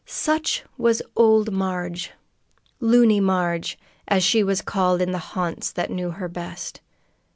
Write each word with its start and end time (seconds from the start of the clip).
Such 0.07 0.63
was 0.79 1.03
old 1.15 1.51
Marg 1.53 2.09
"Luny 2.79 3.19
Marg," 3.19 3.67
as 4.07 4.23
she 4.23 4.43
was 4.43 4.63
called 4.63 4.99
in 4.99 5.11
the 5.11 5.19
haunts 5.37 5.71
that 5.73 5.91
knew 5.91 6.09
her 6.09 6.27
best. 6.27 6.81